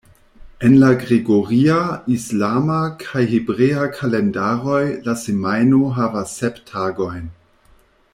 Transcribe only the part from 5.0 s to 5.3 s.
la